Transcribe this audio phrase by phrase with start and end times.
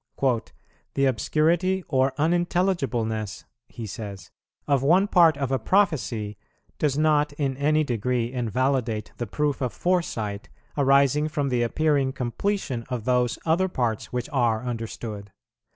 [0.95, 4.31] "The obscurity or unintelligibleness," he says,
[4.67, 6.39] "of one part of a prophecy
[6.79, 12.83] does not in any degree invalidate the proof of foresight, arising from the appearing completion
[12.89, 15.31] of those other parts which are understood.